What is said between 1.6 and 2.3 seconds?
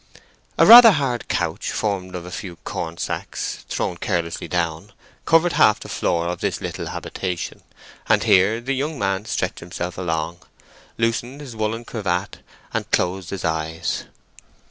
formed of